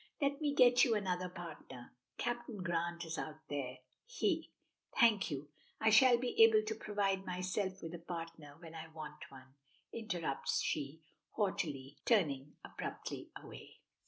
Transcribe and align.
Let 0.19 0.41
me 0.41 0.55
get 0.55 0.83
you 0.83 0.95
another 0.95 1.29
partner. 1.29 1.93
Captain 2.17 2.63
Grant 2.63 3.05
is 3.05 3.19
out 3.19 3.37
there, 3.51 3.77
he" 4.07 4.49
"Thank 4.99 5.29
you. 5.29 5.49
I 5.79 5.91
shall 5.91 6.17
be 6.17 6.41
able 6.41 6.63
to 6.63 6.73
provide 6.73 7.23
myself 7.23 7.83
with 7.83 7.93
a 7.93 7.99
partner 7.99 8.55
when 8.59 8.73
I 8.73 8.87
want 8.87 9.29
one," 9.29 9.53
interrupts 9.93 10.59
she, 10.59 11.03
haughtily, 11.33 11.97
turning 12.03 12.55
abruptly 12.65 13.29
away. 13.35 13.81